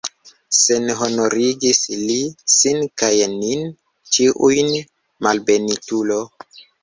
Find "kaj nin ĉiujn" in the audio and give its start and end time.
3.03-4.73